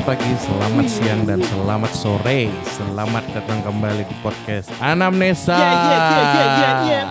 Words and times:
Selamat 0.00 0.16
pagi, 0.16 0.32
selamat 0.32 0.86
siang, 0.88 1.22
dan 1.28 1.40
selamat 1.44 1.92
sore. 1.92 2.48
Selamat 2.72 3.20
datang 3.36 3.60
kembali 3.68 4.08
di 4.08 4.16
podcast 4.24 4.72
Anamnesa. 4.80 5.52
Ya, 5.52 5.60
ya, 5.60 5.76
ya, 5.76 6.00
ya, 6.00 6.40
ya, 6.56 6.72
ya. 6.88 7.02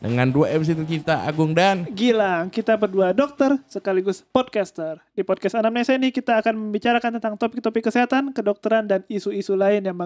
Dengan 0.00 0.32
dua 0.32 0.56
MC 0.56 0.72
tercinta 0.72 1.20
Agung 1.28 1.52
dan 1.52 1.84
Gilang, 1.92 2.48
kita 2.48 2.80
berdua 2.80 3.12
dokter 3.12 3.60
sekaligus 3.68 4.24
podcaster. 4.24 5.04
Di 5.12 5.20
podcast 5.20 5.60
Anamnesia 5.60 6.00
ini 6.00 6.08
kita 6.08 6.40
akan 6.40 6.56
membicarakan 6.56 7.20
tentang 7.20 7.36
topik-topik 7.36 7.84
kesehatan, 7.92 8.32
kedokteran, 8.32 8.88
dan 8.88 9.04
isu-isu 9.12 9.52
lain 9.52 9.84
yang 9.84 9.96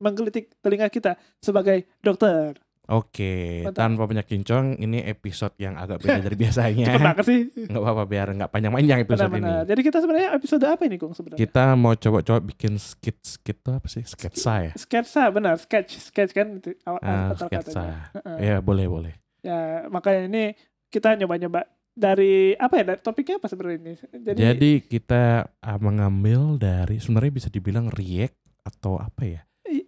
menggelitik 0.00 0.48
telinga 0.64 0.88
kita 0.88 1.20
sebagai 1.44 1.84
dokter. 2.00 2.56
Oke, 2.84 3.64
tanpa 3.72 4.04
banyak 4.04 4.22
kincong, 4.22 4.76
ini 4.76 5.00
episode 5.00 5.56
yang 5.56 5.72
agak 5.74 5.98
beda 5.98 6.20
dari 6.20 6.36
biasanya. 6.44 6.92
Cepet 6.92 7.16
sih. 7.24 7.40
Nggak 7.64 7.80
apa-apa 7.80 8.04
biar 8.04 8.26
nggak 8.30 8.50
panjang-panjang 8.50 8.98
episode 9.00 9.32
Benar-benar. 9.32 9.64
ini. 9.64 9.68
Jadi 9.72 9.80
kita 9.80 9.98
sebenarnya 9.98 10.28
episode 10.36 10.64
apa 10.64 10.82
ini, 10.84 10.96
Kung 10.96 11.12
sebenarnya? 11.12 11.40
Kita 11.40 11.64
mau 11.74 11.94
coba-coba 11.94 12.38
bikin 12.44 12.76
skit-skit 12.76 13.58
apa 13.64 13.88
sih? 13.88 14.04
Sketsa 14.04 14.54
ya? 14.60 14.72
Sketsa, 14.76 15.22
benar. 15.28 15.56
Sketch, 15.56 15.96
sketch 15.98 16.32
kan 16.32 16.60
itu 16.60 16.76
awal 16.84 17.00
Ah, 17.00 17.32
sketsa. 17.32 17.48
katanya. 17.72 17.98
Heeh. 18.14 18.36
Ya, 18.44 18.56
boleh, 18.60 18.84
boleh. 18.84 19.14
Ya, 19.40 19.88
makanya 19.88 20.28
ini 20.28 20.44
kita 20.88 21.16
nyoba-nyoba 21.16 21.64
dari 21.90 22.52
apa 22.52 22.74
ya? 22.76 22.84
Dari 22.84 23.00
topiknya 23.00 23.40
apa 23.40 23.48
sebenarnya 23.48 23.78
ini? 23.80 23.94
Jadi, 24.12 24.38
Jadi 24.38 24.70
kita 24.84 25.22
ah, 25.56 25.78
mengambil 25.80 26.60
dari 26.60 27.00
sebenarnya 27.00 27.32
bisa 27.32 27.48
dibilang 27.48 27.88
react 27.88 28.36
atau 28.60 29.00
apa 29.00 29.24
ya? 29.24 29.40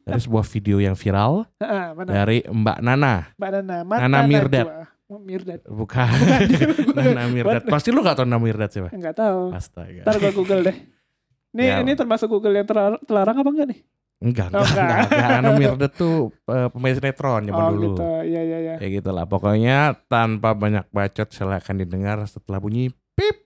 Dari 0.06 0.22
sebuah 0.22 0.46
video 0.46 0.78
yang 0.78 0.94
viral 0.94 1.50
benar. 1.58 2.06
dari 2.22 2.38
Mbak 2.40 2.78
Nana. 2.78 3.34
Mbak 3.34 3.50
Nana, 3.52 3.76
Mata 3.82 4.00
Nana 4.00 4.18
Mirdad. 4.22 4.66
Oh, 5.06 5.18
Mirdad. 5.18 5.60
Bukan. 5.66 6.06
Nana 6.96 7.26
Mirdad. 7.26 7.62
Pasti 7.74 7.90
lu 7.90 8.00
gak 8.00 8.14
tau 8.14 8.22
Nana 8.22 8.38
Mirdad 8.38 8.70
siapa? 8.70 8.94
Enggak 8.94 9.18
tahu. 9.18 9.50
Astaga. 9.50 10.02
Ntar 10.02 10.14
gua 10.16 10.30
Google 10.30 10.62
deh. 10.62 10.76
Ini 11.56 11.62
Ya. 11.64 11.80
ini 11.80 11.92
termasuk 11.92 12.28
Google 12.28 12.52
yang 12.52 12.68
terlar- 12.68 13.00
terlarang 13.00 13.34
apa 13.34 13.48
enggak 13.48 13.68
nih? 13.72 13.80
Enggak, 14.16 14.48
Oh, 14.48 14.60
enggak, 14.60 14.70
enggak. 14.70 14.86
enggak, 14.86 15.10
enggak. 15.10 15.28
Nana 15.42 15.50
Mirdad 15.56 15.92
tuh 15.92 16.16
eh, 16.46 16.68
pemain 16.68 16.94
sinetron 16.94 17.42
zaman 17.42 17.58
oh 17.58 17.70
dulu. 17.70 17.82
gitu. 17.88 18.02
Iya 18.22 18.40
iya 18.42 18.58
iya. 18.60 18.74
Ya 18.78 18.88
gitu 18.88 19.10
lah. 19.10 19.24
Pokoknya 19.24 19.76
tanpa 20.06 20.54
banyak 20.54 20.86
bacot 20.88 21.28
silahkan 21.28 21.74
didengar 21.74 22.22
setelah 22.24 22.58
bunyi 22.58 22.88
pip. 23.12 23.36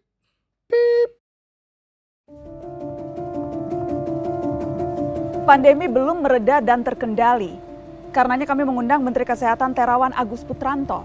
Pandemi 5.51 5.91
belum 5.91 6.23
mereda 6.23 6.63
dan 6.63 6.87
terkendali. 6.87 7.59
Karenanya 8.15 8.47
kami 8.47 8.63
mengundang 8.63 9.03
Menteri 9.03 9.27
Kesehatan 9.27 9.75
Terawan 9.75 10.15
Agus 10.15 10.47
Putranto. 10.47 11.03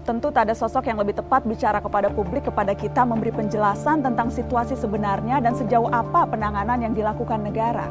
Tentu 0.00 0.32
tak 0.32 0.48
ada 0.48 0.56
sosok 0.56 0.88
yang 0.88 0.96
lebih 0.96 1.20
tepat 1.20 1.44
bicara 1.44 1.84
kepada 1.84 2.08
publik 2.08 2.48
kepada 2.48 2.72
kita 2.72 3.04
memberi 3.04 3.36
penjelasan 3.36 4.00
tentang 4.00 4.32
situasi 4.32 4.80
sebenarnya 4.80 5.44
dan 5.44 5.52
sejauh 5.52 5.92
apa 5.92 6.24
penanganan 6.24 6.88
yang 6.88 6.96
dilakukan 6.96 7.44
negara. 7.44 7.84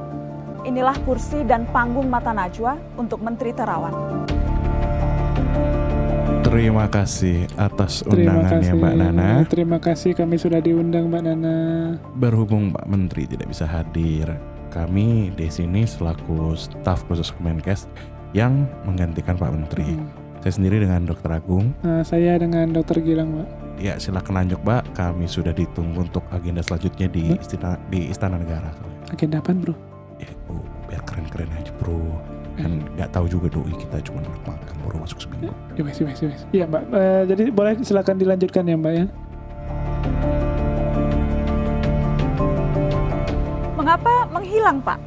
Inilah 0.65 0.97
kursi 1.05 1.45
dan 1.45 1.69
panggung 1.69 2.09
mata 2.09 2.33
najwa 2.33 2.81
untuk 2.97 3.21
Menteri 3.21 3.53
Terawan. 3.53 4.25
Terima 6.41 6.89
kasih 6.89 7.45
atas 7.61 8.01
undangannya 8.09 8.73
kasih 8.73 8.73
Mbak 8.73 8.93
Nana. 8.97 9.29
Terima 9.45 9.77
kasih 9.77 10.17
kami 10.17 10.41
sudah 10.41 10.65
diundang 10.65 11.13
Mbak 11.13 11.21
Nana. 11.29 11.57
Berhubung 12.17 12.73
Pak 12.73 12.89
Menteri 12.89 13.29
tidak 13.29 13.53
bisa 13.53 13.69
hadir, 13.69 14.33
kami 14.75 15.31
di 15.39 15.47
sini 15.47 15.87
selaku 15.87 16.51
staf 16.59 17.07
khusus 17.07 17.31
Kemenkes 17.31 17.87
yang 18.35 18.67
menggantikan 18.83 19.39
Pak 19.39 19.55
Menteri. 19.55 19.95
Hmm. 19.95 20.11
Saya 20.43 20.61
sendiri 20.61 20.83
dengan 20.83 21.07
Dr. 21.07 21.31
Agung. 21.31 21.73
Nah, 21.81 22.03
saya 22.05 22.37
dengan 22.37 22.69
Dokter 22.69 23.01
Gilang, 23.01 23.33
Mbak. 23.33 23.47
Ya 23.81 23.97
silakan 23.97 24.43
lanjut 24.43 24.59
Mbak. 24.61 24.93
Kami 24.93 25.25
sudah 25.25 25.55
ditunggu 25.55 26.05
untuk 26.05 26.21
agenda 26.29 26.61
selanjutnya 26.61 27.07
di 27.07 27.33
Hmm. 27.33 27.39
Istana 27.41 27.71
di 27.89 27.99
Istana 28.11 28.35
Negara. 28.37 28.69
Agenda 29.09 29.39
apa, 29.39 29.55
Bro? 29.55 29.73
Ya, 30.19 30.29
oh, 30.51 30.61
biar 30.91 31.01
keren-keren 31.07 31.49
aja 31.55 31.71
bro. 31.79 31.97
Kan 32.55 32.87
nggak 32.95 33.11
tahu 33.11 33.27
juga 33.27 33.51
doi 33.51 33.73
kita 33.75 33.99
cuma 34.07 34.23
makan 34.47 34.75
baru 34.87 35.03
masuk 35.03 35.19
seminggu. 35.19 35.51
Ya 35.75 35.81
wes, 35.83 35.99
wes, 35.99 36.19
wes. 36.23 36.41
Iya, 36.55 36.65
Mbak. 36.71 36.83
Eh, 36.87 37.21
jadi 37.27 37.43
boleh 37.51 37.73
silakan 37.83 38.15
dilanjutkan 38.15 38.63
ya, 38.63 38.75
Mbak 38.79 38.93
ya. 38.95 39.05
Menghilang, 44.55 44.87
Pak? 44.87 44.99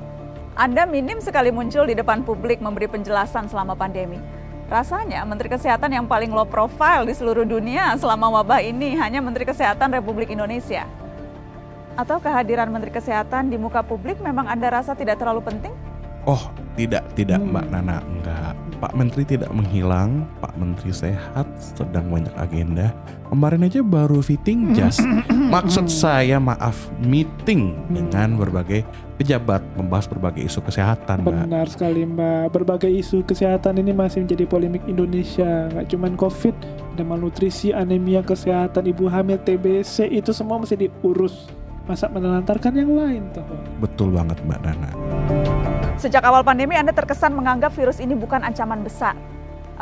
Anda 0.61 0.85
minim 0.85 1.25
sekali 1.25 1.49
muncul 1.49 1.89
di 1.89 1.97
depan 1.97 2.21
publik 2.21 2.61
memberi 2.61 2.85
penjelasan 2.85 3.49
selama 3.49 3.73
pandemi. 3.73 4.21
Rasanya 4.69 5.25
Menteri 5.25 5.49
Kesehatan 5.49 5.89
yang 5.89 6.05
paling 6.05 6.29
low 6.29 6.45
profile 6.45 7.09
di 7.09 7.17
seluruh 7.17 7.49
dunia 7.49 7.97
selama 7.97 8.29
wabah 8.29 8.61
ini 8.61 9.01
hanya 9.01 9.25
Menteri 9.25 9.49
Kesehatan 9.49 9.97
Republik 9.97 10.29
Indonesia. 10.29 10.85
Atau 11.97 12.21
kehadiran 12.21 12.69
Menteri 12.69 12.93
Kesehatan 12.93 13.49
di 13.49 13.57
muka 13.57 13.81
publik 13.81 14.21
memang 14.21 14.53
Anda 14.53 14.69
rasa 14.69 14.93
tidak 14.93 15.17
terlalu 15.17 15.41
penting? 15.41 15.73
Oh 16.27 16.51
tidak 16.79 17.05
tidak 17.19 17.43
Hmm. 17.43 17.51
Mbak 17.51 17.67
Nana 17.75 17.99
enggak. 18.07 18.55
Pak 18.79 18.95
Menteri 18.95 19.27
tidak 19.27 19.51
menghilang. 19.51 20.23
Pak 20.39 20.55
Menteri 20.55 20.95
sehat 20.95 21.51
sedang 21.59 22.07
banyak 22.07 22.31
agenda. 22.39 22.95
Kemarin 23.27 23.67
aja 23.67 23.83
baru 23.83 24.23
fitting 24.23 24.71
jas. 24.79 25.03
Maksud 25.55 25.91
saya 25.91 26.39
maaf 26.39 26.87
meeting 27.03 27.75
dengan 27.91 28.39
berbagai 28.39 28.87
pejabat 29.19 29.59
membahas 29.75 30.07
berbagai 30.07 30.47
isu 30.47 30.63
kesehatan 30.63 31.27
Mbak. 31.27 31.51
Benar 31.51 31.67
sekali 31.67 32.07
Mbak. 32.07 32.55
Berbagai 32.55 32.91
isu 33.03 33.27
kesehatan 33.27 33.83
ini 33.83 33.91
masih 33.91 34.23
menjadi 34.23 34.47
polemik 34.47 34.87
Indonesia. 34.87 35.67
Nggak 35.75 35.87
cuman 35.91 36.15
COVID, 36.15 36.55
ada 36.95 37.03
malnutrisi, 37.03 37.75
anemia 37.75 38.23
kesehatan, 38.23 38.87
ibu 38.87 39.11
hamil, 39.11 39.43
TBC 39.43 40.07
itu 40.15 40.31
semua 40.31 40.63
mesti 40.63 40.79
diurus. 40.79 41.51
Masa 41.91 42.07
menelantarkan 42.07 42.79
yang 42.79 42.95
lain 42.95 43.23
toh. 43.35 43.43
Betul 43.83 44.15
banget 44.15 44.39
Mbak 44.47 44.61
Nana. 44.61 44.91
Sejak 45.99 46.23
awal 46.23 46.47
pandemi 46.47 46.79
Anda 46.79 46.95
terkesan 46.95 47.35
menganggap 47.35 47.75
virus 47.75 47.99
ini 47.99 48.15
bukan 48.15 48.47
ancaman 48.47 48.87
besar. 48.87 49.19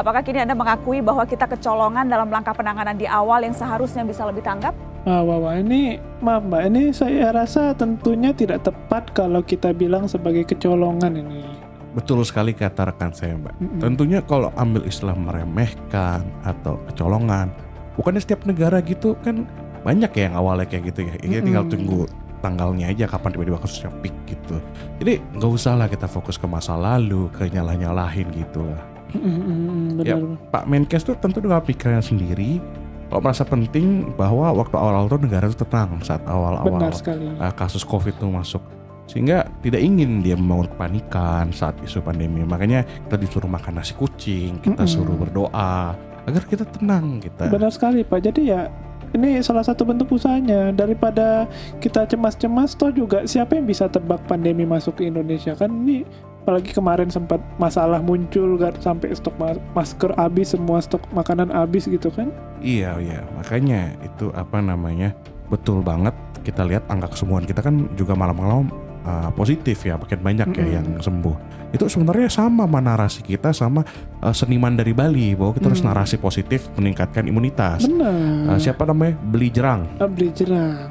Apakah 0.01 0.25
kini 0.25 0.41
Anda 0.41 0.57
mengakui 0.57 1.05
bahwa 1.05 1.29
kita 1.29 1.45
kecolongan 1.45 2.09
dalam 2.09 2.33
langkah 2.33 2.57
penanganan 2.57 2.97
di 2.97 3.05
awal 3.05 3.45
yang 3.45 3.53
seharusnya 3.53 4.01
bisa 4.01 4.25
lebih 4.25 4.41
tanggap? 4.41 4.73
Wah, 5.05 5.21
wah, 5.21 5.39
wah. 5.45 5.55
Ini, 5.61 6.01
maaf 6.25 6.49
Mbak, 6.49 6.63
ini 6.73 6.83
saya 6.97 7.37
rasa 7.37 7.77
tentunya 7.77 8.33
tidak 8.33 8.65
tepat 8.65 9.13
kalau 9.13 9.45
kita 9.45 9.77
bilang 9.77 10.09
sebagai 10.09 10.49
kecolongan 10.49 11.21
ini. 11.21 11.45
Betul 11.93 12.25
sekali 12.25 12.57
kata 12.57 12.93
rekan 12.93 13.13
saya 13.13 13.37
Mbak. 13.37 13.55
Mm-mm. 13.61 13.81
Tentunya 13.85 14.21
kalau 14.25 14.49
ambil 14.57 14.89
istilah 14.89 15.17
meremehkan 15.17 16.25
atau 16.49 16.81
kecolongan, 16.89 17.53
bukannya 18.01 18.25
setiap 18.25 18.49
negara 18.49 18.81
gitu 18.81 19.21
kan 19.21 19.45
banyak 19.85 20.13
ya 20.17 20.33
yang 20.33 20.37
awalnya 20.41 20.65
kayak 20.65 20.97
gitu 20.97 21.09
ya. 21.09 21.15
Ini 21.21 21.45
tinggal 21.45 21.69
Mm-mm. 21.69 21.77
tunggu 21.77 22.01
tanggalnya 22.41 22.93
aja 22.93 23.05
kapan 23.09 23.37
tiba-tiba 23.37 23.59
kasusnya 23.61 23.91
peak 24.01 24.15
gitu. 24.29 24.57
Jadi 25.03 25.21
nggak 25.37 25.51
usah 25.51 25.75
lah 25.79 25.89
kita 25.89 26.07
fokus 26.07 26.37
ke 26.37 26.47
masa 26.49 26.77
lalu, 26.77 27.29
ke 27.33 27.49
nyalah-nyalahin 27.51 28.29
gitu 28.35 28.65
lah. 28.65 28.83
Mm-mm, 29.15 30.03
Ya. 30.03 30.19
Benar. 30.19 30.37
Pak 30.53 30.65
Menkes 30.67 31.03
tuh 31.07 31.17
tentu 31.17 31.41
dengan 31.41 31.63
pikirannya 31.63 32.05
sendiri. 32.05 32.61
Kalau 33.07 33.23
merasa 33.23 33.47
penting 33.47 34.13
bahwa 34.19 34.51
waktu 34.51 34.75
awal-awal 34.75 35.07
tuh 35.07 35.23
negara 35.23 35.47
tuh 35.47 35.63
tenang 35.63 36.03
saat 36.03 36.27
awal-awal 36.27 36.91
uh, 36.91 37.55
kasus 37.55 37.87
COVID 37.87 38.19
itu 38.19 38.27
masuk 38.27 38.63
sehingga 39.07 39.47
tidak 39.63 39.79
ingin 39.79 40.19
dia 40.19 40.35
membangun 40.35 40.67
kepanikan 40.75 41.55
saat 41.55 41.79
isu 41.87 42.03
pandemi 42.03 42.43
makanya 42.43 42.83
kita 43.07 43.15
disuruh 43.15 43.47
makan 43.47 43.79
nasi 43.79 43.95
kucing 43.95 44.59
kita 44.59 44.83
Mm-mm. 44.83 44.91
suruh 44.91 45.15
berdoa 45.15 45.95
agar 46.27 46.43
kita 46.51 46.67
tenang 46.67 47.23
kita 47.23 47.47
Benar 47.47 47.71
sekali 47.71 48.03
Pak. 48.03 48.19
Jadi 48.19 48.51
ya 48.51 48.67
ini 49.15 49.39
salah 49.45 49.63
satu 49.63 49.87
bentuk 49.87 50.11
usahanya. 50.11 50.75
Daripada 50.75 51.47
kita 51.79 52.09
cemas-cemas 52.09 52.75
toh 52.75 52.91
juga 52.91 53.23
siapa 53.29 53.55
yang 53.55 53.67
bisa 53.69 53.87
tebak 53.87 54.25
pandemi 54.27 54.67
masuk 54.67 54.99
ke 54.99 55.07
Indonesia? 55.07 55.55
Kan 55.55 55.87
ini 55.87 56.03
apalagi 56.47 56.71
kemarin 56.71 57.11
sempat 57.11 57.43
masalah 57.59 57.99
muncul 57.99 58.55
kan 58.55 58.71
sampai 58.79 59.11
stok 59.19 59.35
ma- 59.35 59.63
masker 59.75 60.15
habis 60.15 60.55
semua 60.55 60.79
stok 60.79 61.03
makanan 61.11 61.51
habis 61.51 61.91
gitu 61.91 62.07
kan? 62.11 62.31
Iya 62.63 62.99
iya. 63.03 63.21
Makanya 63.35 63.99
itu 64.07 64.31
apa 64.35 64.63
namanya 64.63 65.11
betul 65.51 65.83
banget 65.83 66.15
kita 66.47 66.63
lihat 66.63 66.87
angka 66.87 67.11
kesembuhan 67.11 67.43
kita 67.43 67.63
kan 67.63 67.91
juga 67.99 68.15
malam-malam 68.15 68.71
uh, 69.07 69.31
positif 69.33 69.87
ya 69.87 69.95
makin 69.95 70.19
banyak 70.19 70.49
ya 70.51 70.59
Mm-mm. 70.59 70.75
yang 70.75 70.87
sembuh 70.99 71.37
itu 71.71 71.85
sebenarnya 71.87 72.27
sama 72.27 72.67
sama 72.67 72.79
narasi 72.83 73.23
kita 73.23 73.55
sama 73.55 73.87
uh, 74.21 74.35
seniman 74.35 74.75
dari 74.75 74.91
Bali 74.91 75.39
bahwa 75.39 75.55
kita 75.55 75.71
harus 75.71 75.81
Mm. 75.81 75.89
narasi 75.95 76.17
positif 76.19 76.67
meningkatkan 76.75 77.23
imunitas 77.25 77.87
benar 77.87 78.15
Uh, 78.47 78.59
siapa 78.59 78.83
namanya 78.83 79.15
beli 79.23 79.49
jerang 79.49 79.87
Ah, 80.03 80.11
beli 80.11 80.35
jerang 80.35 80.91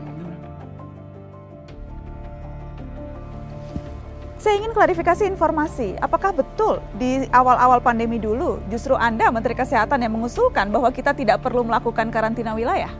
Saya 4.45 4.61
ingin 4.61 4.77
klarifikasi 4.77 5.25
informasi. 5.25 5.97
Apakah 5.97 6.29
betul 6.29 6.77
di 7.01 7.25
awal-awal 7.33 7.81
pandemi 7.81 8.21
dulu 8.21 8.61
justru 8.69 8.93
Anda 8.93 9.33
Menteri 9.33 9.57
Kesehatan 9.57 10.05
yang 10.05 10.13
mengusulkan 10.13 10.69
bahwa 10.69 10.93
kita 10.93 11.17
tidak 11.17 11.41
perlu 11.41 11.65
melakukan 11.65 12.13
karantina 12.13 12.53
wilayah? 12.53 12.93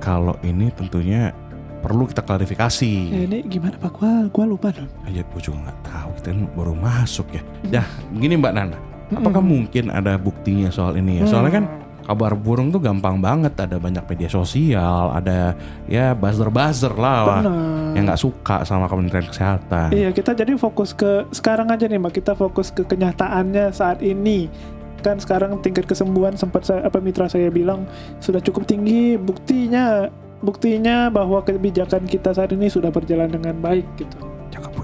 Kalau 0.00 0.36
ini 0.40 0.72
tentunya 0.72 1.36
perlu 1.84 2.08
kita 2.08 2.24
klarifikasi. 2.24 2.92
Ya, 3.12 3.20
ini 3.28 3.44
gimana 3.44 3.76
Pak 3.76 3.92
gua 3.92 4.24
gua 4.32 4.44
lupa 4.48 4.72
dong 4.72 4.88
Ya 5.04 5.20
gue 5.20 5.40
juga 5.44 5.68
nggak 5.68 5.78
tahu 5.84 6.08
kita 6.16 6.28
baru 6.56 6.72
masuk 6.72 7.28
ya. 7.36 7.42
Ya 7.68 7.82
begini 8.08 8.40
Mbak 8.40 8.52
Nana, 8.56 8.78
apakah 9.12 9.44
Mm-mm. 9.44 9.68
mungkin 9.68 9.84
ada 9.92 10.16
buktinya 10.16 10.72
soal 10.72 10.96
ini 10.96 11.20
ya? 11.20 11.28
Hmm. 11.28 11.30
Soalnya 11.30 11.52
kan 11.60 11.64
kabar 12.04 12.36
burung 12.36 12.68
tuh 12.68 12.80
gampang 12.80 13.16
banget 13.16 13.56
ada 13.56 13.80
banyak 13.80 14.04
media 14.04 14.28
sosial 14.28 15.08
ada 15.08 15.56
ya 15.88 16.12
buzzer 16.12 16.52
buzzer 16.52 16.92
lah 16.92 17.40
Benar. 17.40 17.96
yang 17.96 18.04
nggak 18.04 18.20
suka 18.20 18.60
sama 18.68 18.84
Kementerian 18.92 19.24
Kesehatan 19.24 19.88
Iya, 19.88 20.12
kita 20.12 20.36
jadi 20.36 20.52
fokus 20.60 20.92
ke 20.92 21.24
sekarang 21.32 21.72
aja 21.72 21.88
nih, 21.88 21.96
Mbak. 21.96 22.12
Kita 22.20 22.32
fokus 22.36 22.68
ke 22.72 22.84
kenyataannya 22.84 23.72
saat 23.72 24.04
ini. 24.04 24.52
Kan 25.00 25.20
sekarang 25.20 25.60
tingkat 25.60 25.84
kesembuhan 25.84 26.32
sempat 26.36 26.64
saya, 26.64 26.84
apa 26.88 26.96
mitra 27.00 27.28
saya 27.28 27.52
bilang 27.52 27.84
sudah 28.20 28.40
cukup 28.40 28.64
tinggi. 28.68 29.16
Buktinya 29.20 30.08
buktinya 30.44 31.08
bahwa 31.08 31.40
kebijakan 31.40 32.04
kita 32.04 32.36
saat 32.36 32.52
ini 32.52 32.68
sudah 32.68 32.92
berjalan 32.92 33.32
dengan 33.32 33.56
baik 33.56 33.88
gitu. 33.96 34.20
Cakep. 34.52 34.74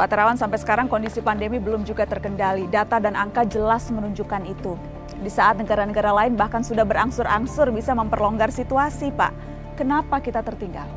Pak 0.00 0.08
Terawan 0.16 0.32
sampai 0.32 0.56
sekarang 0.56 0.88
kondisi 0.88 1.20
pandemi 1.20 1.60
belum 1.60 1.84
juga 1.84 2.08
terkendali. 2.08 2.64
Data 2.72 2.96
dan 2.96 3.12
angka 3.12 3.44
jelas 3.44 3.92
menunjukkan 3.92 4.48
itu. 4.48 4.72
Di 5.20 5.28
saat 5.28 5.60
negara-negara 5.60 6.08
lain 6.16 6.40
bahkan 6.40 6.64
sudah 6.64 6.88
berangsur-angsur 6.88 7.68
bisa 7.68 7.92
memperlonggar 7.92 8.48
situasi, 8.48 9.12
Pak. 9.12 9.28
Kenapa 9.76 10.24
kita 10.24 10.40
tertinggal? 10.40 10.88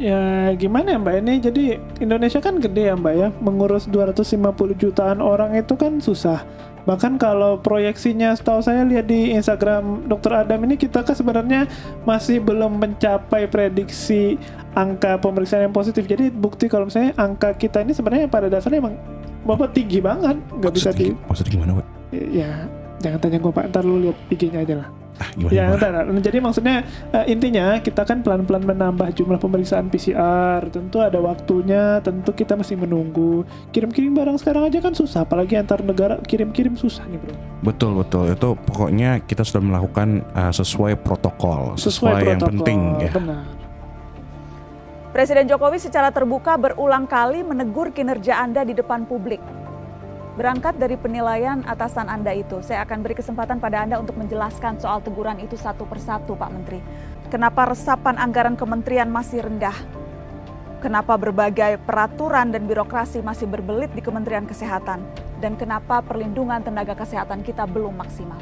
Ya 0.00 0.52
gimana 0.56 0.96
ya 0.96 0.98
Mbak 1.00 1.16
ini 1.20 1.34
jadi 1.36 1.64
Indonesia 2.00 2.40
kan 2.40 2.64
gede 2.64 2.92
ya 2.92 2.96
Mbak 2.96 3.14
ya 3.16 3.28
mengurus 3.44 3.84
250 3.92 4.76
jutaan 4.76 5.20
orang 5.20 5.52
itu 5.56 5.76
kan 5.76 6.00
susah 6.00 6.48
bahkan 6.86 7.18
kalau 7.18 7.58
proyeksinya 7.58 8.32
setahu 8.38 8.62
saya 8.62 8.86
lihat 8.86 9.10
di 9.10 9.34
Instagram 9.34 10.06
Dr. 10.06 10.46
Adam 10.46 10.62
ini 10.64 10.78
kita 10.78 11.02
kan 11.02 11.18
sebenarnya 11.18 11.66
masih 12.06 12.38
belum 12.38 12.78
mencapai 12.78 13.50
prediksi 13.50 14.38
angka 14.78 15.18
pemeriksaan 15.18 15.66
yang 15.66 15.74
positif 15.74 16.06
jadi 16.06 16.30
bukti 16.30 16.70
kalau 16.70 16.86
misalnya 16.86 17.12
angka 17.18 17.58
kita 17.58 17.82
ini 17.82 17.90
sebenarnya 17.90 18.30
pada 18.30 18.46
dasarnya 18.46 18.78
emang 18.78 18.94
bapak 19.42 19.74
tinggi 19.74 19.98
banget 19.98 20.38
nggak 20.54 20.72
bisa 20.72 20.94
Maksudnya, 20.94 21.14
maksudnya 21.26 21.52
gimana, 21.52 21.70
Pak? 21.82 21.86
ya 22.14 22.50
jangan 23.02 23.18
tanya 23.20 23.38
gue 23.42 23.52
pak 23.52 23.64
ntar 23.68 23.82
lu 23.84 23.96
lihat 24.08 24.16
IG-nya 24.32 24.64
aja 24.64 24.74
lah 24.80 24.88
Ah, 25.16 25.28
gimana? 25.32 25.52
Ya, 25.52 25.64
gimana? 25.64 25.74
entar, 25.80 25.90
entar. 26.04 26.22
jadi 26.28 26.38
maksudnya 26.44 26.76
eh, 27.12 27.24
intinya 27.32 27.66
kita 27.80 28.02
kan 28.04 28.20
pelan-pelan 28.20 28.62
menambah 28.68 29.08
jumlah 29.16 29.40
pemeriksaan 29.40 29.88
PCR. 29.88 30.60
Tentu 30.68 31.00
ada 31.00 31.16
waktunya, 31.18 32.04
tentu 32.04 32.36
kita 32.36 32.52
masih 32.52 32.76
menunggu. 32.76 33.48
Kirim-kirim 33.72 34.12
barang 34.12 34.36
sekarang 34.36 34.68
aja 34.68 34.78
kan 34.84 34.92
susah, 34.92 35.24
apalagi 35.24 35.56
antar 35.56 35.80
negara 35.80 36.20
kirim-kirim 36.20 36.76
susah 36.76 37.08
nih, 37.08 37.16
Bro. 37.16 37.34
Betul 37.64 37.92
betul 37.96 38.24
itu 38.28 38.48
pokoknya 38.68 39.24
kita 39.24 39.42
sudah 39.42 39.62
melakukan 39.64 40.22
uh, 40.36 40.52
sesuai 40.52 41.00
protokol 41.00 41.74
sesuai, 41.80 42.20
yang 42.22 42.40
protokol, 42.40 42.52
penting 42.60 42.80
ya. 43.00 43.10
Benar. 43.16 43.42
Presiden 45.16 45.48
Jokowi 45.48 45.80
secara 45.80 46.12
terbuka 46.12 46.60
berulang 46.60 47.08
kali 47.08 47.40
menegur 47.40 47.88
kinerja 47.88 48.36
Anda 48.36 48.68
di 48.68 48.76
depan 48.76 49.08
publik. 49.08 49.40
Berangkat 50.36 50.76
dari 50.76 51.00
penilaian 51.00 51.64
atasan 51.64 52.12
Anda 52.12 52.36
itu, 52.36 52.60
saya 52.60 52.84
akan 52.84 53.00
beri 53.00 53.16
kesempatan 53.16 53.56
pada 53.56 53.88
Anda 53.88 53.96
untuk 53.96 54.20
menjelaskan 54.20 54.76
soal 54.76 55.00
teguran 55.00 55.40
itu 55.40 55.56
satu 55.56 55.88
persatu, 55.88 56.36
Pak 56.36 56.50
Menteri. 56.52 56.80
Kenapa 57.32 57.64
resapan 57.64 58.20
anggaran 58.20 58.52
kementerian 58.52 59.08
masih 59.08 59.40
rendah? 59.40 59.72
Kenapa 60.84 61.16
berbagai 61.16 61.80
peraturan 61.88 62.52
dan 62.52 62.68
birokrasi 62.68 63.24
masih 63.24 63.48
berbelit 63.48 63.88
di 63.96 64.04
Kementerian 64.04 64.44
Kesehatan? 64.44 65.00
Dan 65.40 65.56
kenapa 65.56 66.04
perlindungan 66.04 66.60
tenaga 66.60 66.92
kesehatan 66.92 67.40
kita 67.40 67.64
belum 67.64 67.96
maksimal? 67.96 68.38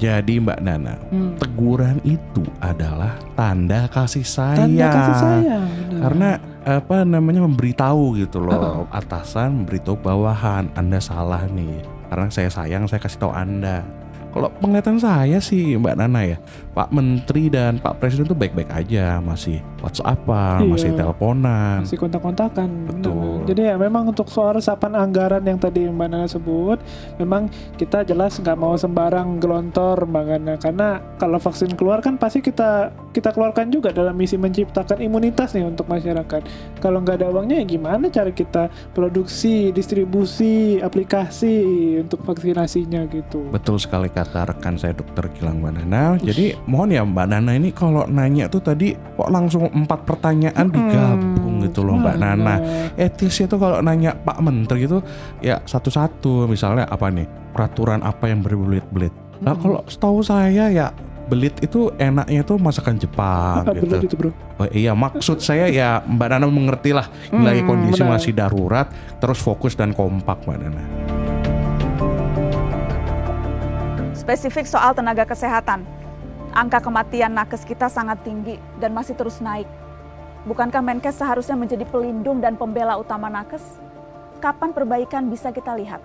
Jadi 0.00 0.38
Mbak 0.40 0.60
Nana, 0.64 0.94
Hmm. 1.10 1.34
teguran 1.36 1.98
itu 2.06 2.40
adalah 2.62 3.18
tanda 3.34 3.84
kasih 3.90 4.22
sayang. 4.24 4.70
Tanda 4.70 4.86
kasih 4.96 5.14
sayang. 5.18 5.64
benar. 5.68 6.00
Karena 6.00 6.30
apa 6.64 7.06
namanya 7.06 7.44
memberitahu 7.46 8.18
gitu 8.18 8.42
loh 8.42 8.54
Uh-uh. 8.84 8.86
atasan 8.90 9.62
memberitahu 9.62 9.98
bawahan 9.98 10.68
Anda 10.74 10.98
salah 10.98 11.46
nih 11.46 11.82
karena 12.08 12.26
saya 12.28 12.50
sayang 12.50 12.88
saya 12.88 12.98
kasih 12.98 13.20
tahu 13.20 13.32
Anda 13.32 13.84
kalau 14.28 14.52
penglihatan 14.60 15.00
saya 15.00 15.40
sih 15.40 15.72
Mbak 15.80 15.96
Nana 15.96 16.20
ya 16.20 16.36
Pak 16.76 16.92
Menteri 16.92 17.48
dan 17.48 17.80
Pak 17.80 17.96
Presiden 17.96 18.28
tuh 18.28 18.36
baik-baik 18.36 18.68
aja 18.68 19.24
masih 19.24 19.58
WhatsAppan 19.80 20.62
Iya. 20.62 20.68
masih 20.68 20.90
teleponan 20.94 21.76
masih 21.82 21.96
kontak-kontakan. 21.96 22.68
Betul. 22.92 23.16
Benar. 23.42 23.46
Jadi 23.48 23.62
ya 23.72 23.74
memang 23.80 24.04
untuk 24.12 24.28
soal 24.28 24.60
resapan 24.60 24.92
anggaran 24.94 25.40
yang 25.42 25.56
tadi 25.56 25.88
Mbak 25.88 26.08
Nana 26.12 26.28
sebut, 26.28 26.76
memang 27.16 27.48
kita 27.80 28.04
jelas 28.04 28.36
nggak 28.36 28.58
mau 28.60 28.76
sembarang 28.76 29.40
gelontor 29.40 30.04
Mbak 30.04 30.24
Nana. 30.28 30.54
Karena 30.60 30.88
kalau 31.16 31.40
vaksin 31.40 31.72
keluar 31.74 32.04
kan 32.04 32.20
pasti 32.20 32.44
kita 32.44 32.92
kita 33.10 33.32
keluarkan 33.32 33.72
juga 33.72 33.90
dalam 33.90 34.14
misi 34.14 34.36
menciptakan 34.36 35.00
imunitas 35.00 35.56
nih 35.56 35.64
untuk 35.64 35.88
masyarakat. 35.88 36.42
Kalau 36.78 37.00
nggak 37.00 37.24
ada 37.24 37.28
uangnya 37.32 37.62
ya 37.62 37.66
gimana 37.66 38.06
cara 38.08 38.30
kita 38.30 38.68
produksi, 38.92 39.72
distribusi, 39.72 40.78
aplikasi 40.78 41.56
untuk 42.04 42.22
vaksinasinya 42.22 43.08
gitu. 43.08 43.48
Betul 43.48 43.80
sekali 43.80 44.12
kata 44.12 44.48
rekan 44.48 44.76
saya 44.76 44.92
dokter 44.94 45.26
Gilang 45.36 45.64
Mbak 45.64 45.72
Nana. 45.82 46.04
Jadi 46.20 46.54
mohon 46.68 46.92
ya 46.92 47.02
Mbak 47.02 47.26
Nana 47.28 47.52
ini 47.56 47.72
kalau 47.72 48.04
nanya 48.06 48.46
tuh 48.46 48.60
tadi 48.60 48.92
kok 48.94 49.30
langsung 49.32 49.66
empat 49.68 50.04
pertanyaan 50.04 50.66
digabung 50.68 51.48
Hmm, 51.58 51.66
gitu 51.66 51.82
loh 51.82 51.98
Mbak? 51.98 52.16
Nana. 52.22 52.54
Etisnya 52.94 53.50
tuh 53.50 53.58
kalau 53.58 53.82
nanya 53.82 54.14
Pak 54.14 54.38
Menteri 54.38 54.86
itu 54.86 55.02
ya 55.42 55.58
satu-satu 55.58 56.46
misalnya 56.46 56.86
apa 56.86 57.10
nih 57.10 57.26
peraturan 57.50 57.98
apa 58.06 58.30
yang 58.30 58.46
berbelit-belit. 58.46 59.10
Nah 59.42 59.58
kalau 59.58 59.82
setahu 59.90 60.22
saya 60.22 60.70
ya 60.70 60.90
belit 61.28 61.60
itu 61.60 61.92
enaknya 61.94 62.40
tuh 62.40 62.56
masakan 62.56 62.96
Jepang 62.96 63.62
Ah, 63.62 63.70
gitu. 63.70 64.00
itu 64.00 64.16
bro. 64.16 64.30
Oh, 64.56 64.66
iya 64.66 64.90
maksud 64.90 65.38
saya 65.38 65.68
ya 65.68 66.00
Mbak 66.00 66.28
Nana 66.30 66.48
mengerti 66.48 66.90
lah 66.90 67.04
ini 67.28 67.44
lagi 67.44 67.60
Hmm, 67.60 67.68
kondisi 67.68 68.00
benar. 68.00 68.12
masih 68.16 68.32
darurat 68.32 68.86
terus 69.16 69.38
fokus 69.38 69.72
dan 69.72 69.92
kompak 69.92 70.40
Mbak 70.42 70.56
Nana. 70.58 70.82
Spesifik 74.14 74.64
soal 74.64 74.92
tenaga 74.92 75.24
kesehatan, 75.24 75.84
angka 76.50 76.80
kematian 76.80 77.32
nakes 77.32 77.64
kita 77.64 77.88
sangat 77.88 78.20
tinggi 78.20 78.60
dan 78.76 78.92
masih 78.92 79.12
terus 79.12 79.38
naik. 79.38 79.68
Bukankah 80.44 80.80
Menkes 80.80 81.16
seharusnya 81.16 81.54
menjadi 81.54 81.84
pelindung 81.84 82.38
dan 82.38 82.54
pembela 82.54 82.96
utama 82.96 83.28
nakes? 83.28 83.62
Kapan 84.38 84.70
perbaikan 84.70 85.26
bisa 85.26 85.48
kita 85.48 85.74
lihat? 85.74 86.00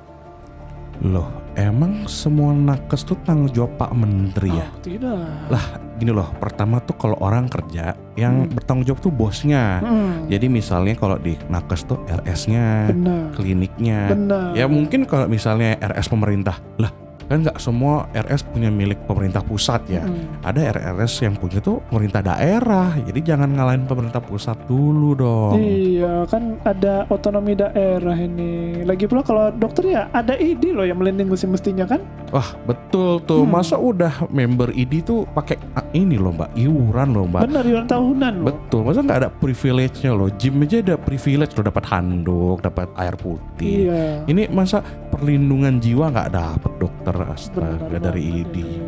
Loh 0.99 1.27
emang 1.55 2.05
semua 2.05 2.51
nakes 2.51 3.03
tuh 3.03 3.17
tanggung 3.21 3.49
jawab 3.49 3.77
Pak 3.77 3.91
Menteri 3.93 4.49
ya? 4.51 4.65
Oh, 4.65 4.79
tidak. 4.79 5.21
Lah 5.47 5.65
gini 5.93 6.09
loh 6.09 6.29
pertama 6.37 6.79
tuh 6.79 6.95
kalau 6.95 7.17
orang 7.17 7.45
kerja 7.45 7.93
yang 8.13 8.45
Hmm. 8.45 8.51
bertanggung 8.51 8.85
jawab 8.85 8.99
tuh 8.99 9.11
bosnya. 9.11 9.79
Hmm, 9.79 10.25
Jadi 10.25 10.45
misalnya 10.47 10.93
kalau 10.93 11.17
di 11.17 11.37
nakes 11.47 11.85
tuh 11.85 12.01
RS-nya, 12.05 12.89
kliniknya. 13.33 14.09
Benar. 14.09 14.53
Ya 14.53 14.65
mungkin 14.65 15.05
kalau 15.05 15.25
misalnya 15.25 15.77
RS 15.77 16.07
pemerintah, 16.07 16.57
lah 16.77 16.89
kan 17.27 17.43
nggak 17.43 17.57
semua 17.59 18.07
RS 18.13 18.47
punya 18.51 18.69
milik 18.69 19.03
pemerintah 19.07 19.41
pusat 19.43 19.81
ya. 19.87 20.03
Hmm. 20.03 20.41
Ada 20.43 20.75
RRS 20.75 21.23
yang 21.23 21.35
punya 21.39 21.59
tuh 21.63 21.79
pemerintah 21.87 22.21
daerah. 22.23 22.95
Jadi 22.99 23.19
jangan 23.23 23.49
ngalahin 23.53 23.87
pemerintah 23.87 24.19
pusat 24.19 24.57
dulu 24.67 25.15
dong. 25.15 25.57
Iya, 25.59 26.27
kan 26.27 26.59
ada 26.67 27.07
otonomi 27.07 27.55
daerah 27.55 28.15
ini. 28.17 28.83
Lagi 28.83 29.05
pula 29.07 29.23
kalau 29.23 29.51
dokter 29.53 29.91
ya 29.91 30.07
ada 30.11 30.35
ID 30.35 30.75
loh 30.75 30.87
yang 30.87 30.99
melindungi 30.99 31.45
mestinya 31.47 31.85
kan? 31.87 32.01
Wah 32.33 32.49
betul 32.65 33.21
tuh. 33.29 33.45
Hmm. 33.45 33.53
Masa 33.53 33.77
udah 33.77 34.25
member 34.33 34.73
ID 34.73 35.05
tuh 35.05 35.21
pakai 35.37 35.53
ah, 35.77 35.85
ini 35.93 36.17
loh 36.17 36.33
mbak, 36.33 36.49
iuran 36.57 37.13
loh 37.13 37.29
mbak. 37.29 37.45
Benar, 37.45 37.61
iuran 37.61 37.85
tahunan 37.85 38.33
loh. 38.41 38.45
Betul, 38.49 38.81
masa 38.89 38.99
nggak 39.05 39.19
ada 39.21 39.29
privilege-nya 39.29 40.11
loh. 40.17 40.33
Gym 40.33 40.65
aja 40.65 40.81
ada 40.81 40.95
privilege 40.97 41.53
loh, 41.53 41.69
dapat 41.69 41.85
handuk, 41.93 42.57
dapat 42.65 42.89
air 42.97 43.13
putih. 43.13 43.85
Iya. 43.85 44.25
Ini 44.25 44.49
masa 44.49 44.81
perlindungan 45.13 45.77
jiwa 45.77 46.09
nggak 46.09 46.33
dapet 46.33 46.71
dokter 46.81 47.13
Benar 47.13 47.37
astaga 47.37 47.97
dari 48.01 48.23
banget 48.25 48.49
ID. 48.49 48.55
ini. 48.65 48.81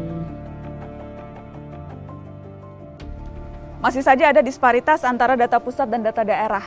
Masih 3.77 4.01
saja 4.01 4.33
ada 4.33 4.41
disparitas 4.41 5.05
antara 5.05 5.37
data 5.37 5.61
pusat 5.61 5.85
dan 5.85 6.01
data 6.01 6.25
daerah. 6.25 6.65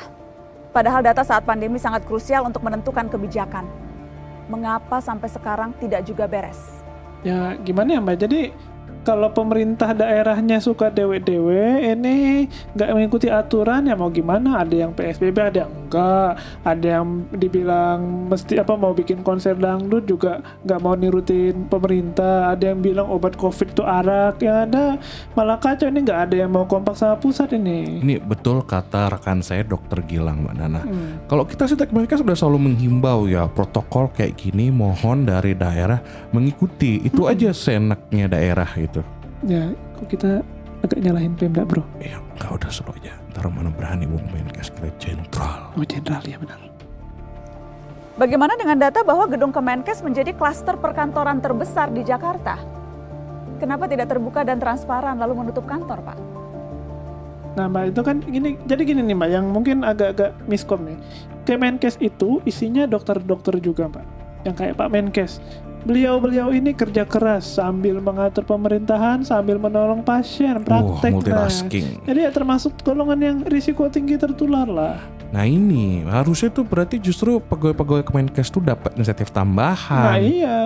Padahal 0.70 1.02
data 1.02 1.26
saat 1.26 1.42
pandemi 1.42 1.82
sangat 1.82 2.06
krusial 2.06 2.46
untuk 2.46 2.62
menentukan 2.62 3.10
kebijakan. 3.10 3.66
Mengapa 4.48 5.04
sampai 5.04 5.28
sekarang 5.28 5.76
tidak 5.76 6.08
juga 6.08 6.24
beres? 6.24 6.80
Ya 7.20 7.54
gimana 7.60 7.96
ya 7.96 8.00
mbak? 8.00 8.16
Jadi 8.16 8.52
kalau 9.04 9.30
pemerintah 9.32 9.94
daerahnya 9.94 10.58
suka 10.62 10.90
dewe-dewe, 10.92 11.82
ini 11.94 12.46
nggak 12.74 12.90
mengikuti 12.94 13.28
aturan 13.28 13.88
ya 13.88 13.94
mau 13.94 14.10
gimana? 14.12 14.62
Ada 14.62 14.86
yang 14.86 14.92
PSBB, 14.94 15.36
ada 15.38 15.58
yang 15.66 15.72
enggak, 15.72 16.30
ada 16.64 16.86
yang 16.86 17.06
dibilang 17.32 18.28
mesti 18.28 18.60
apa 18.60 18.74
mau 18.76 18.92
bikin 18.92 19.24
konser 19.24 19.56
dangdut 19.56 20.04
juga 20.04 20.44
nggak 20.66 20.80
mau 20.82 20.94
nirutin 20.94 21.66
pemerintah, 21.70 22.52
ada 22.52 22.74
yang 22.74 22.80
bilang 22.84 23.08
obat 23.08 23.38
covid 23.38 23.72
itu 23.72 23.82
arak, 23.84 24.40
ya 24.42 24.64
ada 24.68 24.98
malah 25.32 25.56
kacau 25.56 25.88
ini 25.88 26.04
nggak 26.04 26.20
ada 26.28 26.36
yang 26.44 26.50
mau 26.52 26.64
kompak 26.68 26.94
sama 26.98 27.16
pusat 27.16 27.54
ini. 27.56 28.02
Ini 28.04 28.20
betul 28.20 28.62
kata 28.64 29.14
rekan 29.14 29.40
saya 29.40 29.64
dokter 29.64 30.04
Gilang 30.04 30.44
Mbak 30.44 30.54
Nana. 30.58 30.80
Hmm. 30.84 31.24
Kalau 31.30 31.44
kita 31.48 31.64
sih 31.64 31.76
mereka 31.90 32.20
sudah 32.20 32.36
selalu 32.36 32.70
menghimbau 32.70 33.24
ya 33.30 33.48
protokol 33.48 34.12
kayak 34.12 34.36
gini 34.36 34.68
mohon 34.68 35.24
dari 35.24 35.56
daerah 35.56 36.00
mengikuti. 36.30 37.00
Itu 37.02 37.24
Hmm. 37.24 37.32
aja 37.32 37.50
senaknya 37.52 38.26
daerah 38.30 38.68
itu. 38.76 38.97
Ya, 39.46 39.70
kok 39.94 40.10
kita 40.10 40.42
agak 40.82 40.98
nyalahin 40.98 41.34
Pemda 41.38 41.62
bro? 41.62 41.86
Ya 42.02 42.18
nggak 42.38 42.58
udah 42.58 42.70
seru 42.70 42.90
aja. 42.98 43.14
Ntar 43.34 43.46
mana 43.50 43.70
berani 43.70 44.06
mau 44.06 44.18
main 44.34 44.46
kes 44.50 44.74
kira 44.74 44.90
jenderal. 44.98 45.70
Oh 45.78 45.86
jenderal 45.86 46.22
ya 46.26 46.38
benar. 46.42 46.58
Bagaimana 48.18 48.58
dengan 48.58 48.82
data 48.82 49.06
bahwa 49.06 49.30
gedung 49.30 49.54
Kemenkes 49.54 50.02
menjadi 50.02 50.34
klaster 50.34 50.74
perkantoran 50.74 51.38
terbesar 51.38 51.94
di 51.94 52.02
Jakarta? 52.02 52.58
Kenapa 53.62 53.86
tidak 53.86 54.10
terbuka 54.10 54.42
dan 54.42 54.58
transparan 54.58 55.22
lalu 55.22 55.46
menutup 55.46 55.62
kantor, 55.70 56.02
Pak? 56.02 56.18
Nah, 57.58 57.66
Mbak, 57.70 57.84
itu 57.94 58.00
kan 58.02 58.16
gini, 58.22 58.50
jadi 58.66 58.82
gini 58.86 59.02
nih, 59.06 59.14
Mbak, 59.18 59.30
yang 59.34 59.46
mungkin 59.50 59.86
agak-agak 59.86 60.34
miskom 60.50 60.86
nih. 60.86 60.98
Kemenkes 61.46 61.98
itu 62.02 62.42
isinya 62.42 62.90
dokter-dokter 62.90 63.58
juga, 63.62 63.86
Mbak. 63.86 64.06
Yang 64.46 64.54
kayak 64.62 64.74
Pak 64.78 64.88
Menkes. 64.90 65.32
Beliau-beliau 65.80 66.50
ini 66.50 66.72
kerja 66.72 67.02
keras 67.02 67.54
sambil 67.54 67.98
mengatur 67.98 68.42
pemerintahan, 68.42 69.22
sambil 69.22 69.56
menolong 69.56 70.02
pasien, 70.02 70.58
praktek. 70.60 71.08
Nah. 71.08 71.16
multitasking. 71.16 71.86
Jadi 72.02 72.20
ya 72.20 72.30
termasuk 72.30 72.74
golongan 72.80 73.18
yang 73.18 73.36
risiko 73.44 73.86
tinggi 73.86 74.14
tertular 74.14 74.66
lah. 74.66 74.98
Nah 75.28 75.44
ini 75.44 76.02
harusnya 76.02 76.48
tuh 76.48 76.64
berarti 76.64 76.98
justru 76.98 77.38
pegawai-pegawai 77.38 78.00
Kemenkes 78.02 78.48
tuh 78.48 78.60
dapat 78.60 78.96
insentif 78.96 79.28
Nah 79.28 79.36
tambahan. 79.36 80.18
iya, 80.18 80.60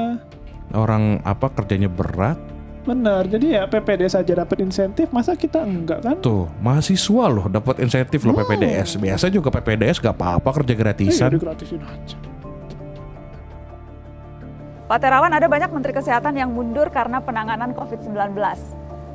Orang 0.70 1.20
apa 1.20 1.50
kerjanya 1.50 1.86
berat 1.86 2.38
benar. 2.82 3.22
Jadi 3.24 3.52
ya 3.52 3.62
PPD 3.64 4.08
saja 4.08 4.32
dapat 4.34 4.58
insentif, 4.58 5.06
masa 5.10 5.34
kita 5.34 5.62
enggak 5.62 6.02
kan? 6.02 6.16
tuh 6.18 6.50
mahasiswa 6.58 7.24
loh 7.28 7.46
dapat 7.46 7.78
insentif 7.78 8.24
loh 8.24 8.32
Hmm. 8.32 8.42
PPDS. 8.42 8.96
Biasa 8.96 9.28
juga 9.28 9.52
PPDS 9.52 9.98
gak 9.98 10.16
apa-apa 10.16 10.50
kerja 10.56 10.72
Iya, 10.72 10.80
gratisan. 10.80 11.30
digratisin 11.30 11.78
aja. 11.78 12.16
Pak 14.92 15.08
Terawan, 15.08 15.32
ada 15.32 15.48
banyak 15.48 15.72
menteri 15.72 15.96
kesehatan 15.96 16.36
yang 16.36 16.52
mundur 16.52 16.92
karena 16.92 17.16
penanganan 17.24 17.72
COVID-19. 17.72 18.36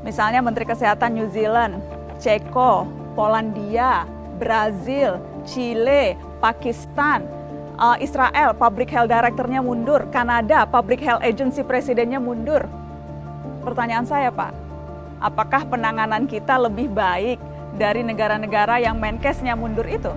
Misalnya 0.02 0.42
Menteri 0.42 0.66
Kesehatan 0.66 1.14
New 1.14 1.30
Zealand, 1.30 1.78
Ceko, 2.18 2.90
Polandia, 3.14 4.10
Brazil, 4.42 5.22
Chile, 5.46 6.18
Pakistan, 6.42 7.30
uh, 7.78 7.94
Israel, 8.02 8.58
Public 8.58 8.90
Health 8.90 9.06
Director-nya 9.06 9.62
mundur, 9.62 10.10
Kanada, 10.10 10.66
Public 10.66 10.98
Health 10.98 11.22
Agency 11.22 11.62
presidennya 11.62 12.18
mundur. 12.18 12.66
Pertanyaan 13.62 14.10
saya, 14.10 14.34
Pak, 14.34 14.58
apakah 15.22 15.62
penanganan 15.70 16.26
kita 16.26 16.58
lebih 16.58 16.90
baik 16.90 17.38
dari 17.78 18.02
negara-negara 18.02 18.82
yang 18.82 18.98
Menkesnya 18.98 19.54
mundur 19.54 19.86
itu? 19.86 20.10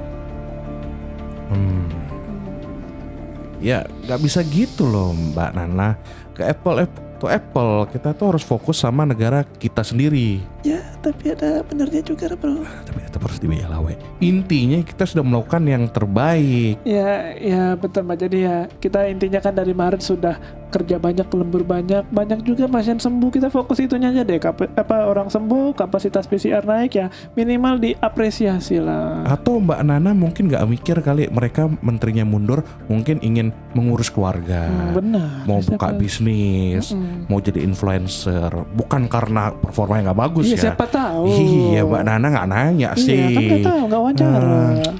Ya 3.60 3.84
nggak 4.08 4.20
bisa 4.24 4.40
gitu 4.48 4.88
loh 4.88 5.12
Mbak 5.12 5.50
Nana. 5.54 5.94
Ke 6.32 6.48
Apple 6.48 6.88
to 7.20 7.28
Apple 7.28 7.84
kita 7.92 8.16
tuh 8.16 8.32
harus 8.32 8.40
fokus 8.40 8.80
sama 8.80 9.04
negara 9.04 9.44
kita 9.44 9.84
sendiri. 9.84 10.40
Ya, 10.64 10.80
tapi 11.04 11.36
ada 11.36 11.60
benernya 11.60 12.00
juga, 12.00 12.32
bro. 12.32 12.64
Tapi 12.64 12.98
tetap 13.04 13.20
harus 13.28 13.36
dibayar 13.36 13.68
lawe. 13.68 13.92
Intinya 14.24 14.80
kita 14.80 15.04
sudah 15.04 15.24
melakukan 15.24 15.62
yang 15.68 15.84
terbaik. 15.92 16.80
Ya, 16.88 17.36
ya 17.36 17.76
betul 17.76 18.08
Mbak. 18.08 18.18
Jadi 18.24 18.38
ya 18.48 18.56
kita 18.80 19.04
intinya 19.12 19.40
kan 19.44 19.52
dari 19.52 19.76
Maret 19.76 20.00
sudah 20.00 20.40
kerja 20.70 20.96
banyak, 20.96 21.26
lembur 21.28 21.62
banyak, 21.62 22.06
banyak 22.08 22.40
juga 22.42 22.64
pasien 22.64 22.96
sembuh. 22.96 23.28
Kita 23.28 23.48
fokus 23.48 23.78
itunya 23.78 24.08
aja 24.08 24.22
deh. 24.22 24.38
Kap- 24.38 24.70
apa 24.70 25.04
orang 25.04 25.26
sembuh, 25.26 25.74
kapasitas 25.74 26.24
PCR 26.24 26.62
naik 26.62 26.92
ya 26.94 27.06
minimal 27.34 27.76
diapresiasi 27.76 28.78
lah. 28.78 29.26
Atau 29.26 29.58
Mbak 29.58 29.80
Nana 29.82 30.10
mungkin 30.12 30.46
nggak 30.46 30.64
mikir 30.64 30.96
kali 31.00 31.26
mereka 31.26 31.66
menterinya 31.80 32.22
mundur 32.22 32.62
mungkin 32.86 33.18
ingin 33.20 33.50
mengurus 33.70 34.08
keluarga, 34.08 34.66
Hmm, 34.66 34.94
benar. 34.94 35.42
mau 35.44 35.58
buka 35.58 35.88
Siapa- 35.88 35.98
bisnis, 35.98 36.90
Mm-mm. 36.90 37.26
mau 37.26 37.38
jadi 37.38 37.60
influencer, 37.60 38.48
bukan 38.70 39.06
karena 39.06 39.50
performanya 39.52 40.10
nggak 40.10 40.20
bagus 40.20 40.46
Iya, 40.46 40.54
ya. 40.54 40.62
siapa 40.68 40.84
tahu. 40.86 41.26
Iya, 41.28 41.82
Mbak 41.82 42.02
Nana 42.04 42.26
nggak 42.28 42.48
nanya 42.48 42.90
sih. 42.94 43.14
Iya, 43.16 43.28
kan 43.28 43.42
nggak 43.42 43.64
tahu, 43.64 43.80
nggak 43.86 44.00
wawancara. 44.00 44.38
Hmm. 44.70 44.96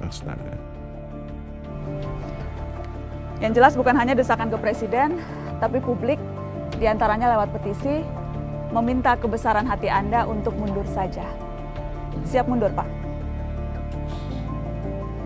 Astaga. 0.00 0.49
Yang 3.40 3.52
jelas 3.56 3.72
bukan 3.72 3.96
hanya 3.96 4.12
desakan 4.12 4.52
ke 4.52 4.56
presiden, 4.60 5.16
tapi 5.64 5.80
publik 5.80 6.20
di 6.76 6.84
antaranya 6.84 7.32
lewat 7.36 7.56
petisi 7.56 8.04
meminta 8.70 9.16
kebesaran 9.16 9.64
hati 9.64 9.88
Anda 9.88 10.28
untuk 10.28 10.52
mundur 10.60 10.84
saja. 10.84 11.24
Siap 12.28 12.46
mundur, 12.46 12.68
Pak? 12.76 12.84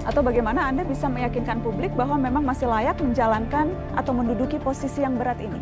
Atau 0.04 0.23
bagaimana 0.23 0.71
Anda 0.71 0.87
bisa 0.87 1.11
meyakinkan 1.11 1.64
publik 1.64 1.90
bahwa 1.99 2.14
memang 2.21 2.47
masih 2.47 2.71
layak 2.71 3.00
menjalankan 3.02 3.73
atau 3.99 4.12
menduduki 4.14 4.62
posisi 4.62 5.02
yang 5.02 5.18
berat 5.18 5.40
ini? 5.42 5.59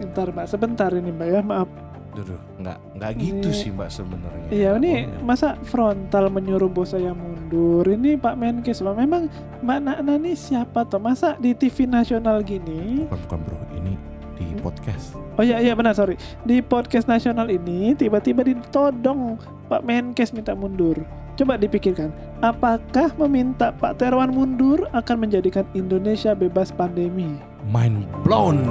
Bentar 0.00 0.32
Mbak, 0.32 0.46
sebentar 0.48 0.90
ini 0.96 1.12
Mbak 1.12 1.28
ya, 1.28 1.40
maaf. 1.44 1.68
Duh, 2.10 2.26
nggak 2.58 2.78
nggak 2.98 3.12
gitu 3.16 3.48
Ini- 3.48 3.54
sih 3.54 3.70
Mbak 3.70 3.86
sebenarnya. 3.88 4.48
Iya, 4.50 4.70
ini 4.76 5.06
Oh. 5.06 5.22
masa 5.22 5.54
frontal 5.62 6.26
menyuruh 6.26 6.66
bos 6.66 6.90
saya 6.90 7.14
mundur. 7.14 7.86
Ini 7.86 8.18
Pak 8.18 8.34
Menkes 8.34 8.80
loh. 8.80 8.92
Memang 8.92 9.30
Mbak 9.60 9.78
Nana 9.78 10.12
ini 10.16 10.34
siapa 10.34 10.82
toh? 10.84 10.98
Masa 10.98 11.36
di 11.36 11.54
TV 11.54 11.86
nasional 11.86 12.42
gini? 12.42 13.06
bukan 13.06 13.18
bukan 13.24 13.38
bro, 13.46 13.58
ini 13.72 13.94
di 14.34 14.42
Hmm? 14.44 14.58
podcast. 14.58 15.14
Oh 15.38 15.42
iya 15.42 15.62
iya 15.62 15.72
benar 15.72 15.94
sorry. 15.94 16.18
Di 16.42 16.58
podcast 16.58 17.06
nasional 17.06 17.46
ini 17.46 17.94
tiba-tiba 17.94 18.42
ditodong 18.42 19.38
Pak 19.70 19.80
Menkes 19.80 20.34
minta 20.34 20.52
mundur. 20.52 20.98
Coba 21.32 21.56
dipikirkan, 21.56 22.10
apakah 22.40 23.14
meminta 23.16 23.72
Pak 23.72 23.96
Terawan 23.96 24.28
mundur 24.28 24.84
akan 24.90 25.24
menjadikan 25.24 25.64
Indonesia 25.72 26.34
bebas 26.34 26.68
pandemi? 26.68 27.38
Mind 27.64 28.04
blown. 28.20 28.66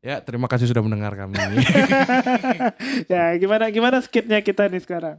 Ya, 0.00 0.16
terima 0.18 0.48
kasih 0.48 0.64
sudah 0.64 0.80
mendengar 0.80 1.12
kami. 1.12 1.36
ya 3.12 3.36
gimana 3.36 3.68
gimana 3.68 4.00
skitnya 4.00 4.40
kita 4.40 4.64
nih 4.66 4.80
sekarang? 4.80 5.18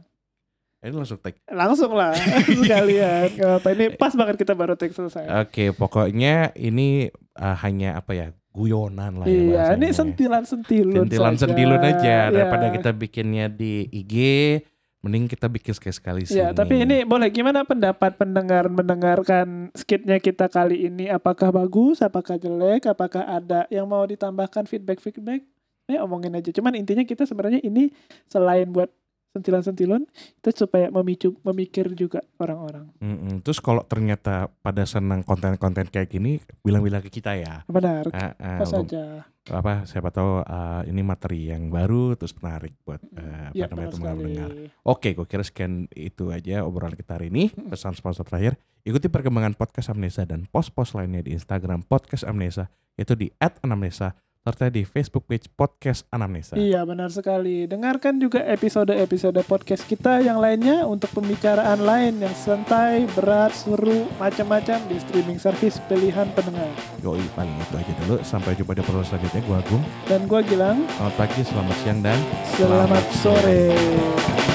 ini 0.82 0.98
langsung 0.98 1.22
tag. 1.22 1.38
Langsung 1.46 1.94
lah 1.94 2.10
sekalian. 2.58 3.38
Gak 3.38 3.52
apa 3.62 3.68
ini 3.70 3.94
pas 3.94 4.10
banget 4.12 4.34
kita 4.34 4.50
baru 4.50 4.74
take 4.74 4.90
selesai. 4.90 5.30
Oke, 5.46 5.70
pokoknya 5.70 6.50
ini 6.58 7.06
uh, 7.38 7.54
hanya 7.62 7.94
apa 7.96 8.12
ya? 8.12 8.26
Guyonan 8.52 9.16
lah 9.16 9.24
ya 9.24 9.32
Iya, 9.32 9.64
ini 9.80 9.88
sentilan-sentilun 9.96 11.08
Sentilan 11.08 11.32
saja. 11.32 11.42
sentilun 11.48 11.80
aja 11.80 12.28
daripada 12.28 12.68
Ya. 12.68 12.72
kita 12.76 12.90
bikinnya 12.92 13.46
di 13.48 13.88
IG, 13.88 14.14
mending 15.02 15.26
kita 15.26 15.50
bikin 15.50 15.74
sekali-sekali 15.74 16.22
sini. 16.30 16.38
Ya, 16.38 16.54
tapi 16.54 16.86
ini 16.86 17.02
boleh 17.02 17.26
gimana 17.28 17.66
pendapat 17.66 18.14
pendengar 18.14 18.70
mendengarkan 18.70 19.74
skitnya 19.74 20.22
kita 20.22 20.46
kali 20.46 20.86
ini? 20.86 21.10
Apakah 21.10 21.50
bagus? 21.50 22.00
Apakah 22.00 22.38
jelek? 22.38 22.86
Apakah 22.86 23.26
ada 23.26 23.66
yang 23.66 23.90
mau 23.90 24.06
ditambahkan 24.06 24.70
feedback-feedback? 24.70 25.42
Eh, 25.90 25.98
omongin 25.98 26.38
aja. 26.38 26.54
Cuman 26.54 26.78
intinya 26.78 27.02
kita 27.02 27.26
sebenarnya 27.26 27.58
ini 27.66 27.90
selain 28.30 28.70
buat 28.70 28.88
sentilan-sentilun, 29.32 30.04
itu 30.12 30.48
supaya 30.52 30.92
memicu 30.92 31.32
memikir 31.40 31.88
juga 31.96 32.20
orang-orang. 32.36 32.92
Mm-mm. 33.00 33.40
Terus 33.40 33.64
kalau 33.64 33.80
ternyata 33.88 34.52
pada 34.60 34.84
senang 34.84 35.24
konten-konten 35.24 35.88
kayak 35.88 36.12
gini, 36.12 36.36
bilang-bilang 36.60 37.00
ke 37.00 37.08
kita 37.08 37.32
ya. 37.40 37.64
Benar. 37.64 38.12
Ah, 38.12 38.36
Apa 38.36 38.68
lu- 38.68 38.72
saja. 38.84 39.24
Apa 39.50 39.82
siapa 39.90 40.14
tahu 40.14 40.46
ah, 40.46 40.86
ini 40.86 41.02
materi 41.02 41.50
yang 41.50 41.66
baru 41.66 42.14
terus 42.14 42.30
menarik 42.38 42.78
buat 42.86 43.02
eh, 43.02 43.50
Ya, 43.58 43.66
apa 43.66 43.74
namanya 43.74 43.88
benar 43.90 43.98
teman 43.98 44.14
mendengar. 44.22 44.50
Oke, 44.86 45.18
gue 45.18 45.26
kira 45.26 45.42
sekian 45.42 45.90
itu 45.92 46.30
aja 46.30 46.62
obrolan 46.62 46.94
kita 46.94 47.18
hari 47.18 47.34
ini. 47.34 47.50
Pesan 47.50 47.98
sponsor 47.98 48.22
terakhir, 48.22 48.54
ikuti 48.86 49.10
perkembangan 49.10 49.58
podcast 49.58 49.90
Amnesa 49.90 50.22
dan 50.22 50.46
post-post 50.46 50.94
lainnya 50.94 51.26
di 51.26 51.34
Instagram 51.34 51.82
podcast 51.82 52.22
Amnesa, 52.22 52.70
yaitu 52.94 53.18
di 53.18 53.34
@anamnesa 53.42 54.14
serta 54.42 54.66
di 54.74 54.82
Facebook 54.82 55.30
page 55.30 55.46
podcast 55.54 56.02
Anamnesa. 56.10 56.58
Iya 56.58 56.82
benar 56.82 57.14
sekali. 57.14 57.70
Dengarkan 57.70 58.18
juga 58.18 58.42
episode-episode 58.42 59.38
podcast 59.46 59.86
kita 59.86 60.18
yang 60.18 60.42
lainnya 60.42 60.82
untuk 60.82 61.14
pembicaraan 61.14 61.78
lain 61.78 62.18
yang 62.18 62.34
santai, 62.34 63.06
berat, 63.14 63.54
seru, 63.54 64.10
macam-macam 64.18 64.82
di 64.90 64.98
streaming 64.98 65.38
service 65.38 65.78
pilihan 65.86 66.26
pendengar. 66.34 66.74
Yoi, 67.06 67.22
paling 67.38 67.54
itu 67.54 67.74
aja 67.78 67.92
dulu. 68.02 68.16
Sampai 68.26 68.58
jumpa 68.58 68.74
di 68.74 68.82
episode 68.82 69.06
selanjutnya. 69.06 69.40
Gue 69.46 69.56
Agung. 69.62 69.82
Dan 70.10 70.20
gua 70.26 70.40
Gilang, 70.42 70.78
Selamat 70.90 71.14
pagi, 71.14 71.40
selamat 71.46 71.76
siang, 71.86 72.00
dan 72.02 72.18
selamat 72.58 73.04
sore. 73.22 74.51